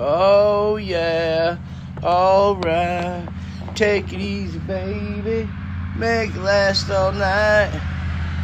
Oh 0.00 0.76
yeah, 0.76 1.58
alright. 2.04 3.28
Take 3.74 4.12
it 4.12 4.20
easy, 4.20 4.60
baby. 4.60 5.48
Make 5.96 6.30
it 6.30 6.40
last 6.40 6.88
all 6.88 7.10
night. 7.10 7.80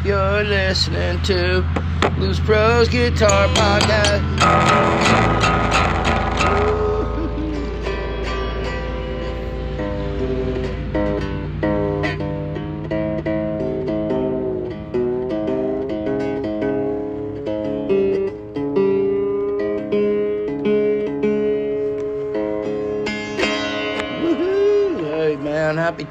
You're 0.03 0.43
listening 0.43 1.21
to 1.23 1.63
Blues 2.17 2.41
Pros 2.41 2.89
Guitar 2.89 3.47
Podcast. 3.47 5.54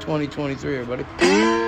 2023, 0.05 0.77
everybody. 0.77 1.64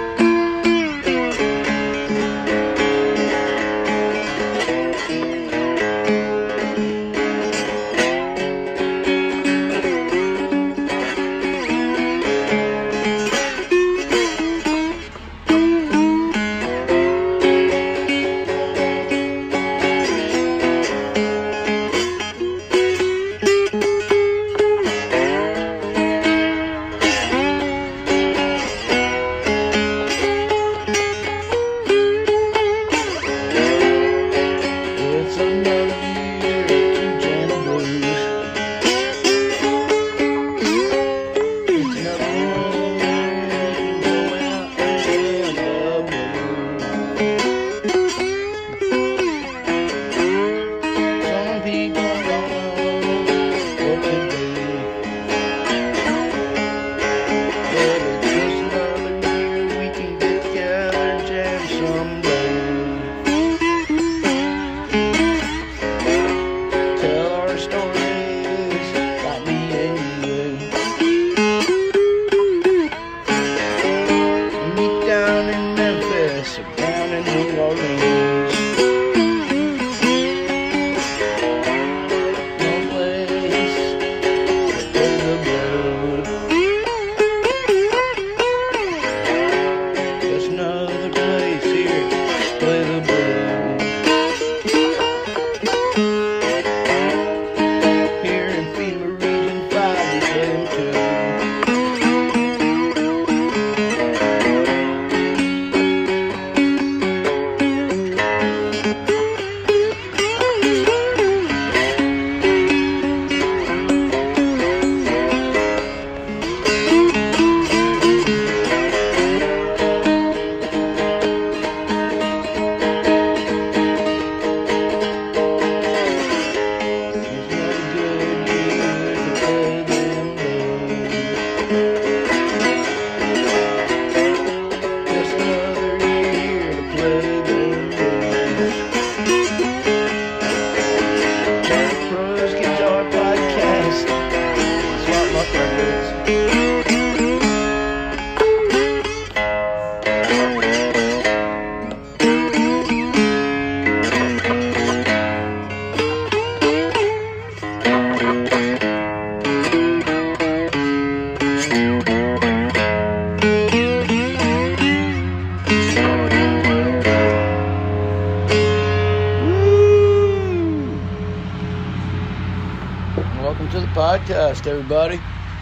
Everybody. 174.67 175.17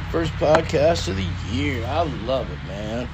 First 0.10 0.34
podcast 0.34 1.08
of 1.08 1.16
the 1.16 1.24
year. 1.24 1.86
I 1.86 2.02
love 2.02 2.50
it, 2.52 2.66
man. 2.66 3.10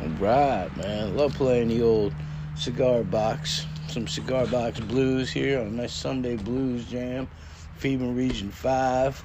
All 0.00 0.08
right, 0.08 0.74
man. 0.76 1.14
Love 1.14 1.34
playing 1.34 1.68
the 1.68 1.82
old 1.82 2.14
cigar 2.54 3.04
box. 3.04 3.66
Some 3.88 4.08
cigar 4.08 4.46
box 4.46 4.80
blues 4.80 5.30
here 5.30 5.60
on 5.60 5.66
a 5.66 5.70
nice 5.70 5.92
Sunday 5.92 6.36
blues 6.36 6.86
jam. 6.86 7.28
FEMA 7.78 8.16
Region 8.16 8.50
5. 8.50 9.24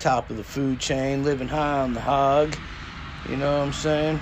Top 0.00 0.30
of 0.30 0.36
the 0.36 0.44
food 0.44 0.80
chain, 0.80 1.22
living 1.22 1.48
high 1.48 1.80
on 1.80 1.92
the 1.92 2.00
hog. 2.00 2.56
You 3.24 3.36
know 3.36 3.58
what 3.58 3.64
I'm 3.66 3.72
saying? 3.72 4.20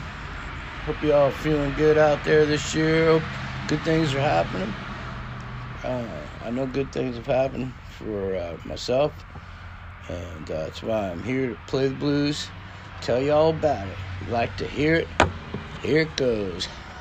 Hope 0.85 1.03
you 1.03 1.15
all 1.15 1.31
feeling 1.31 1.75
good 1.75 1.97
out 1.97 2.23
there 2.25 2.45
this 2.45 2.75
year. 2.75 3.07
Hope 3.07 3.37
good 3.67 3.83
things 3.83 4.15
are 4.15 4.21
happening. 4.21 4.77
Uh, 5.83 6.29
I 6.41 6.51
know 6.51 6.67
good 6.67 6.93
things 6.93 7.17
have 7.17 7.27
happened 7.27 7.77
for 7.83 8.37
uh, 8.37 8.59
myself, 8.65 9.27
and 10.09 10.51
uh, 10.51 10.65
that's 10.65 10.83
why 10.83 11.11
I'm 11.11 11.23
here 11.23 11.51
to 11.51 11.59
play 11.67 11.89
the 11.89 11.95
blues, 11.95 12.49
tell 13.01 13.21
you 13.21 13.33
all 13.33 13.51
about 13.51 13.87
it. 13.87 13.97
You 14.25 14.33
like 14.33 14.57
to 14.59 14.67
hear 14.67 14.95
it, 14.95 15.09
here 15.83 16.03
it 16.03 16.17
goes. 16.17 16.69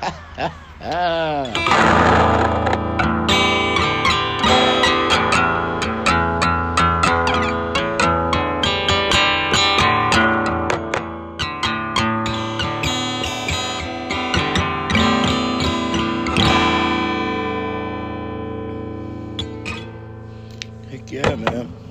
Heck 20.90 21.10
yeah, 21.10 21.34
man. 21.36 21.83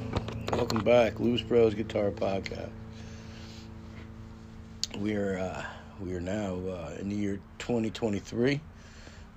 Back, 0.84 1.16
Blues 1.16 1.42
Pros 1.42 1.74
Guitar 1.76 2.12
Podcast. 2.12 2.70
We 4.98 5.16
are 5.16 5.38
uh, 5.38 5.64
we 6.02 6.14
are 6.14 6.20
now 6.20 6.56
uh, 6.56 6.96
in 7.00 7.08
the 7.08 7.16
year 7.16 7.40
2023. 7.60 8.60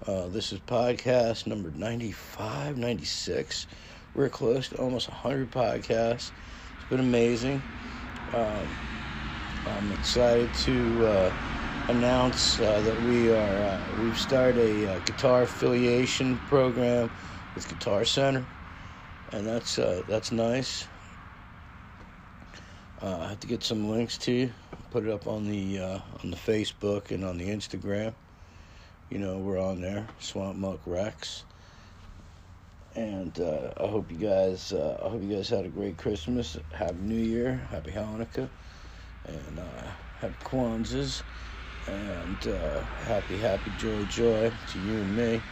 Uh, 0.05 0.27
this 0.27 0.53
is 0.53 0.59
podcast 0.59 1.47
number 1.47 1.71
95, 1.71 2.79
96. 2.79 3.69
We're 4.13 4.29
close 4.29 4.71
to 4.71 4.77
almost 4.79 5.09
100 5.09 5.53
podcasts. 5.53 6.33
It's 6.75 6.89
been 6.91 6.99
amazing. 6.99 7.63
Um, 8.33 8.67
I'm 9.67 9.93
excited 9.93 10.53
to 10.53 11.07
uh, 11.07 11.33
announce 11.89 12.59
uh, 12.59 12.81
that 12.81 13.01
we 13.01 13.31
are 13.31 13.63
uh, 13.63 13.79
we've 14.03 14.19
started 14.19 14.89
a 14.89 15.01
guitar 15.01 15.43
affiliation 15.43 16.39
program 16.39 17.09
with 17.55 17.69
Guitar 17.69 18.05
Center, 18.05 18.45
and 19.33 19.47
that's 19.47 19.79
uh, 19.79 20.03
that's 20.09 20.33
nice. 20.33 20.89
Uh, 23.03 23.19
I 23.21 23.29
have 23.29 23.41
to 23.41 23.47
get 23.47 23.63
some 23.63 23.91
links 23.91 24.17
to 24.19 24.51
put 24.91 25.05
it 25.05 25.11
up 25.11 25.27
on 25.27 25.47
the 25.47 25.79
uh, 25.79 25.99
on 26.25 26.31
the 26.31 26.37
Facebook 26.37 27.11
and 27.11 27.25
on 27.25 27.37
the 27.37 27.49
Instagram. 27.49 28.15
You 29.11 29.19
know, 29.19 29.39
we're 29.39 29.61
on 29.61 29.83
there, 29.83 30.07
Swamp 30.19 30.57
Muck 30.57 30.81
Rex. 30.87 31.45
And 32.95 33.39
uh, 33.39 33.75
I 33.77 33.87
hope 33.87 34.11
you 34.11 34.17
guys, 34.17 34.73
uh, 34.73 34.99
I 35.05 35.11
hope 35.11 35.23
you 35.23 35.37
guys 35.37 35.51
had 35.51 35.67
a 35.67 35.69
great 35.69 35.99
Christmas, 35.99 36.57
Happy 36.73 36.97
New 36.99 37.15
Year, 37.23 37.61
Happy 37.71 37.91
Hanukkah, 37.91 38.49
and 39.27 39.59
uh, 39.59 39.83
Happy 40.19 40.35
Kwanzaa, 40.43 41.23
and 41.87 42.47
uh, 42.49 42.81
Happy 43.05 43.37
Happy 43.37 43.71
Joy 43.73 44.07
Joy 44.07 44.55
to 44.69 44.79
you 44.79 45.03
and 45.03 45.15
me. 45.15 45.45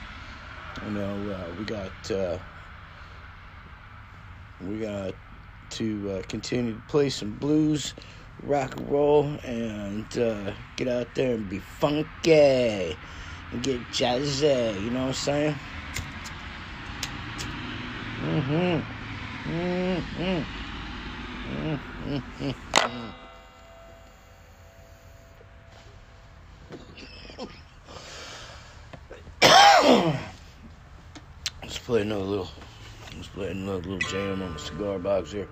You 0.83 0.91
know, 0.93 1.29
uh, 1.29 1.51
we 1.59 1.67
got 1.67 2.11
uh, 2.11 2.39
we 4.61 4.81
got 4.81 5.15
to 5.71 6.11
uh, 6.11 6.23
continue 6.29 6.75
to 6.75 6.81
play 6.83 7.11
some 7.11 7.33
blues, 7.33 7.95
rock 8.43 8.77
and 8.77 8.91
roll, 8.91 9.39
and 9.45 10.19
uh, 10.19 10.53
get 10.77 10.89
out 10.89 11.15
there 11.15 11.35
and 11.35 11.49
be 11.49 11.59
funky 11.59 12.97
and 13.53 13.63
get 13.63 13.81
jazzy. 13.91 14.83
You 14.83 14.91
know 14.91 15.01
what 15.01 15.07
I'm 15.09 15.13
saying? 15.15 15.55
Mm-hmm. 18.21 19.51
Mm-hmm. 19.51 20.43
Mm-hmm. 21.61 22.51
Let's 31.63 31.79
play 31.79 32.03
another 32.03 32.25
little. 32.25 32.51
Play 33.35 33.51
another 33.51 33.79
little 33.79 33.99
jam 33.99 34.43
on 34.43 34.53
the 34.53 34.59
cigar 34.61 34.99
box 35.01 35.33
here. 35.33 35.49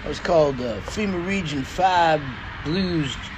That 0.03 0.09
was 0.09 0.19
called 0.19 0.59
uh, 0.61 0.81
FEMA 0.81 1.23
Region 1.25 1.63
5 1.63 2.21
Blues. 2.65 3.31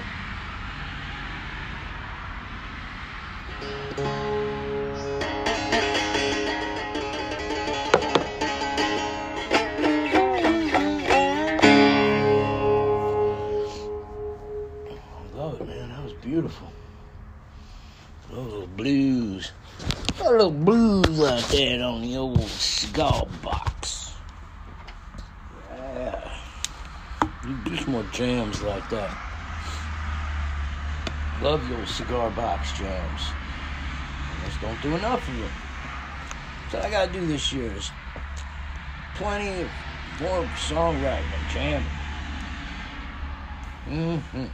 Love 31.48 31.72
old 31.72 31.88
cigar 31.88 32.30
box 32.32 32.74
jams. 32.74 33.22
I 33.22 34.48
just 34.48 34.60
don't 34.60 34.82
do 34.82 34.94
enough 34.98 35.26
of 35.30 35.38
them. 35.38 35.50
So 36.70 36.82
I 36.82 36.90
gotta 36.90 37.10
do 37.10 37.26
this 37.26 37.54
year 37.54 37.72
is 37.72 37.90
plenty 39.16 39.62
of 39.62 39.70
more 40.20 40.44
songwriting 40.58 41.24
and 41.38 41.50
jamming. 41.54 41.88
Mm-hmm. 43.88 44.46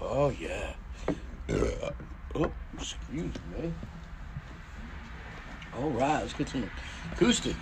Oh 0.00 0.30
yeah. 0.38 0.74
Oh, 2.36 2.50
Excuse 2.78 3.34
me. 3.58 3.74
All 5.76 5.90
right, 5.90 6.20
let's 6.20 6.32
get 6.32 6.48
some 6.48 6.70
acoustic. 7.12 7.56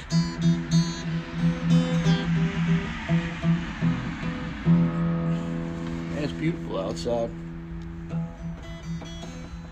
Beautiful 6.50 6.78
outside. 6.80 7.30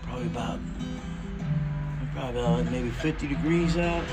Probably 0.03 0.27
about, 0.27 0.59
probably 2.13 2.41
about 2.41 2.71
maybe 2.71 2.89
50 2.89 3.27
degrees 3.27 3.77
out. 3.77 4.03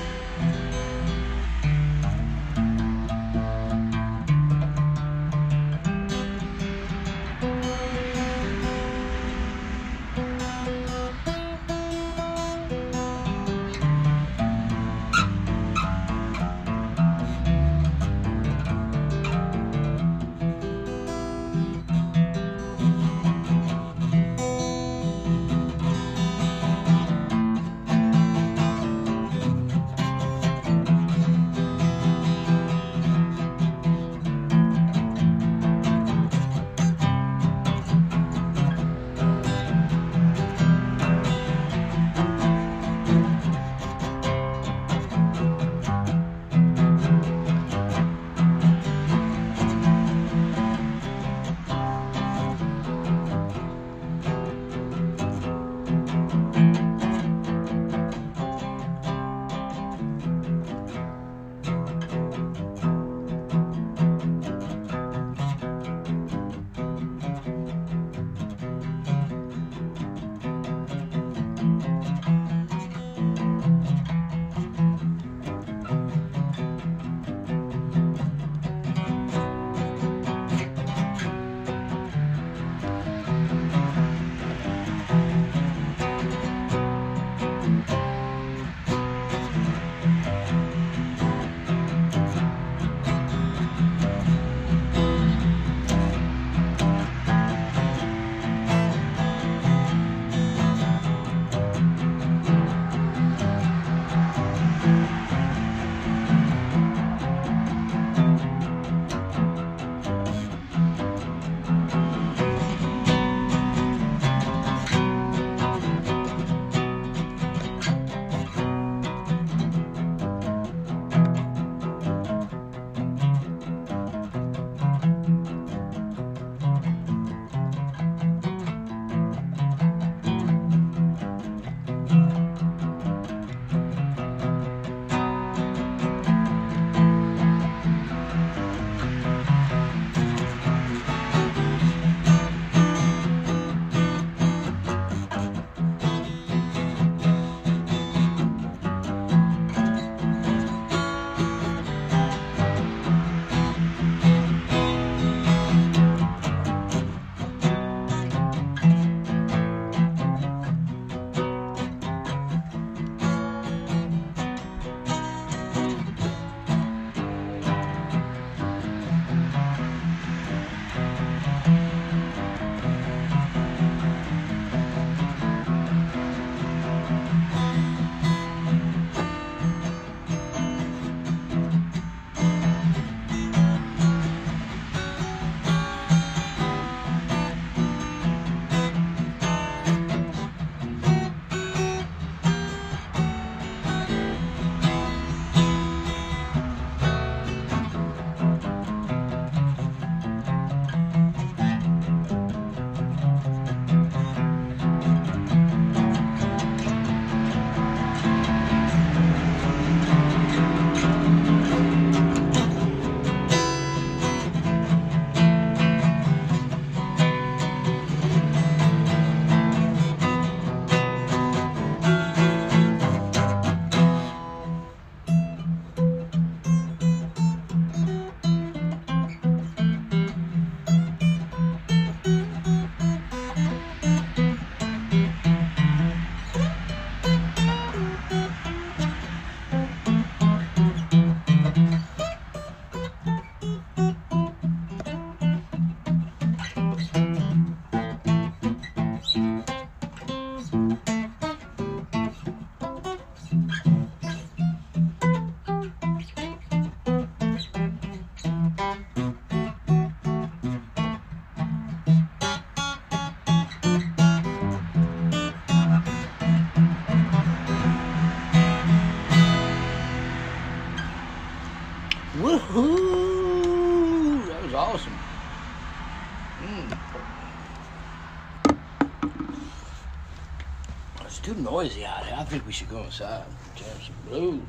Think 282.47 282.65
we 282.65 282.71
should 282.71 282.89
go 282.89 283.03
inside 283.03 283.43
and 283.45 283.75
jam 283.75 283.97
some 284.01 284.15
blues. 284.29 284.61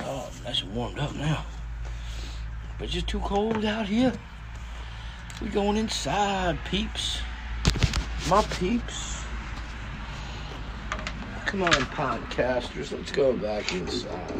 Oh, 0.00 0.30
nice 0.44 0.62
and 0.62 0.74
warmed 0.74 0.98
up 0.98 1.14
now. 1.14 1.44
But 2.78 2.84
it's 2.84 2.94
just 2.94 3.06
too 3.06 3.18
cold 3.20 3.66
out 3.66 3.86
here. 3.86 4.14
We 5.42 5.48
going 5.48 5.76
inside, 5.76 6.58
peeps. 6.64 7.18
My 8.30 8.42
peeps. 8.58 9.22
Come 11.44 11.64
on, 11.64 11.70
podcasters. 11.70 12.92
Let's 12.92 13.12
go 13.12 13.36
back 13.36 13.70
inside. 13.74 14.32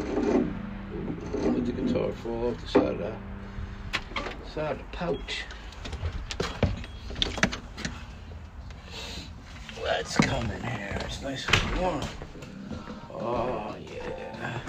Let 1.43 1.65
the 1.65 1.71
guitar 1.71 2.11
fall 2.11 2.49
off 2.49 2.61
the 2.61 2.67
side 2.67 2.85
of 2.85 2.97
the 2.97 3.13
side 4.55 4.71
of 4.71 4.77
the 4.79 4.83
pouch. 4.91 5.43
Let's 9.83 10.17
come 10.17 10.49
in 10.49 10.63
here. 10.63 10.98
It's 11.09 11.23
nice 11.23 11.47
and 11.49 11.81
warm. 11.81 12.01
Oh 13.11 13.75
yeah. 13.81 14.59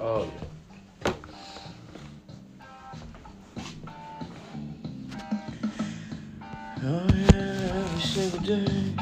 Oh 0.00 0.24
yeah. 0.24 1.12
Oh 6.82 7.06
yeah, 7.14 7.78
every 7.78 8.02
single 8.02 8.40
day 8.40 8.94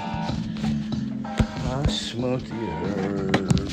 I 1.64 1.86
smoke 1.90 2.42
the 2.42 2.54
herb. 2.84 3.68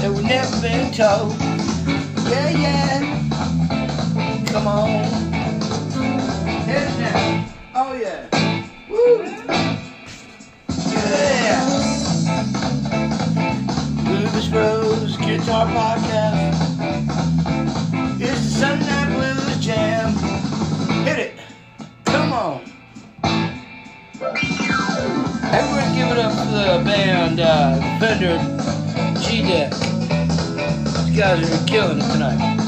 That 0.00 0.12
we've 0.12 0.24
never 0.24 0.60
been 0.60 0.92
told. 0.92 1.32
Yeah, 2.28 2.50
yeah. 2.50 3.00
Come 4.46 4.66
on. 4.66 4.88
Hit 6.64 6.82
it 6.82 6.98
now. 7.00 7.46
Oh, 7.74 7.92
yeah. 7.94 8.28
Woo. 8.88 9.24
Yeah. 10.92 11.64
Blues 14.04 14.48
Bros 14.48 15.16
Guitar 15.16 15.66
Podcast. 15.66 16.60
It's 18.20 18.40
the 18.42 18.48
Sunday 18.48 18.86
Night 18.86 19.10
Blues 19.14 19.58
Jam. 19.64 20.12
Hit 21.04 21.18
it. 21.18 21.34
Come 22.04 22.32
on. 22.32 22.60
Everyone 25.52 25.94
give 25.94 26.08
it 26.10 26.18
up 26.18 26.32
for 26.32 26.50
the 26.50 26.82
band 26.84 27.40
uh, 27.40 27.76
Fender 27.98 28.38
G-DEC. 29.20 29.85
Guys 31.16 31.50
are 31.50 31.66
killing 31.66 31.96
it 31.96 32.12
tonight. 32.12 32.65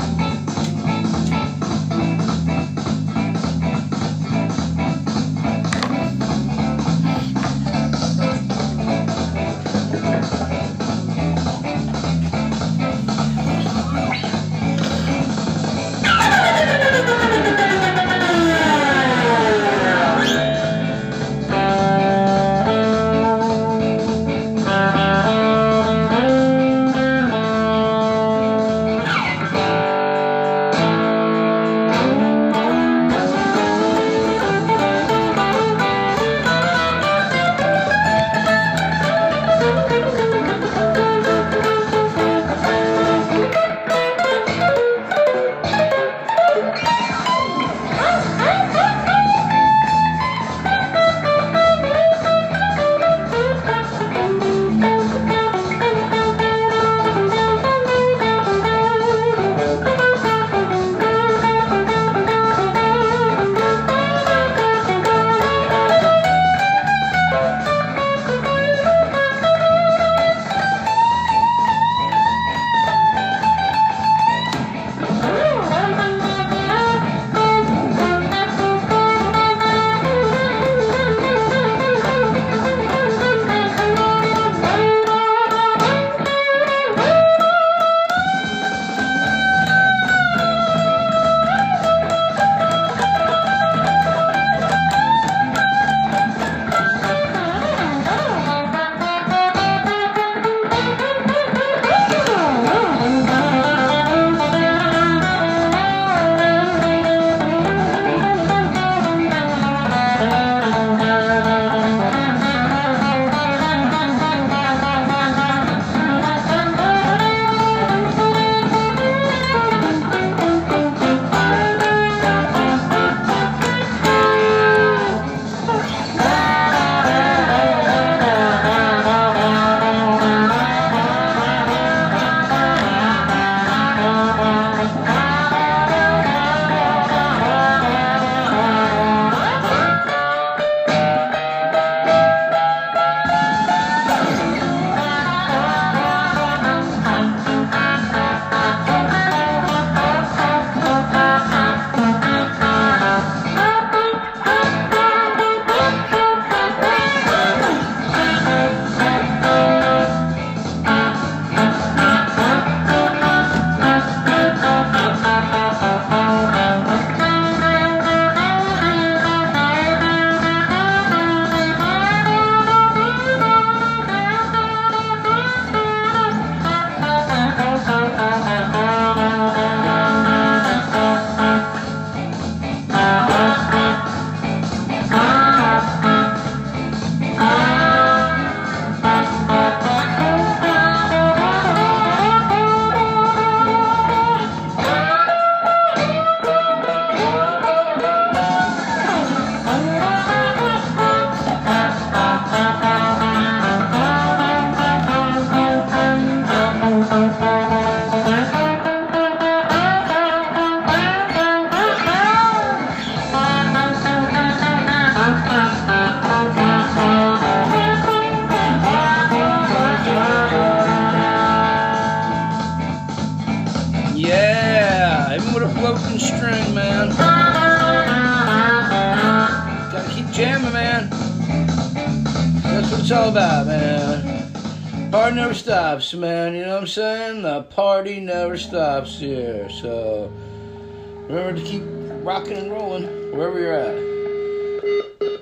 Remember 241.28 241.60
to 241.60 241.66
keep 241.66 241.82
rocking 242.24 242.56
and 242.56 242.70
rolling 242.70 243.04
wherever 243.36 243.60
you're 243.60 243.74
at. 243.74 243.94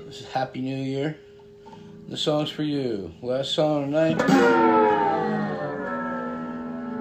This 0.07 0.20
is 0.20 0.27
Happy 0.27 0.61
New 0.61 0.77
Year. 0.77 1.16
The 2.09 2.16
song's 2.16 2.51
for 2.51 2.64
you. 2.64 3.12
Last 3.22 3.55
song 3.55 3.92
tonight. 3.92 4.18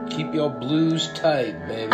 Keep 0.09 0.33
your 0.33 0.49
blues 0.51 1.09
tight, 1.13 1.67
baby. 1.67 1.91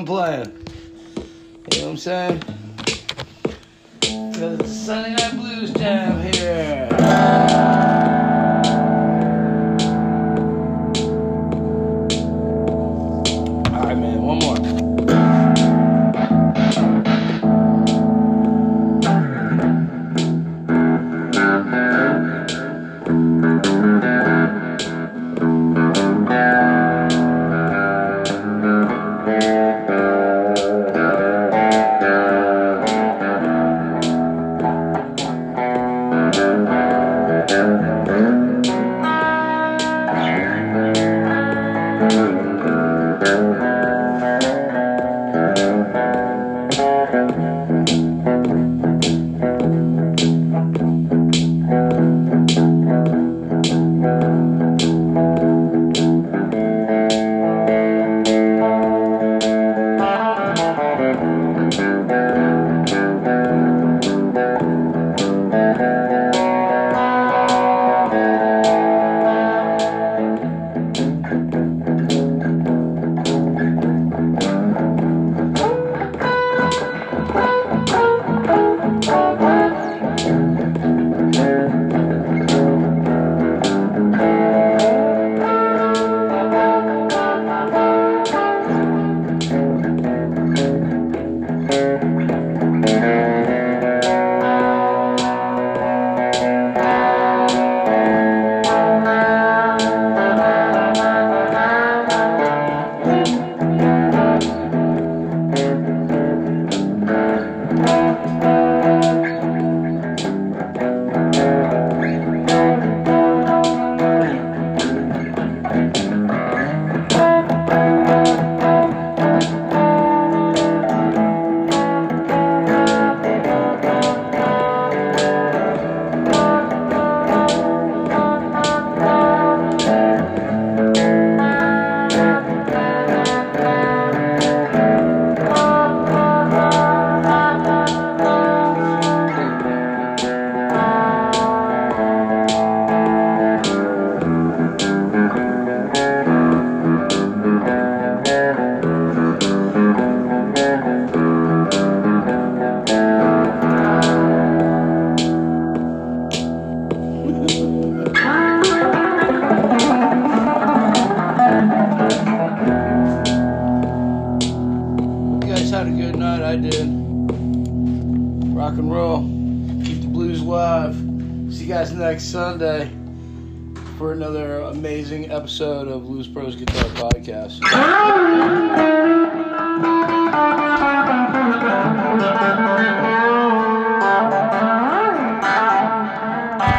Keep 0.00 0.06
playing. 0.06 0.52
You 1.72 1.78
know 1.78 1.84
what 1.84 1.90
I'm 1.92 1.96
saying? 1.96 2.55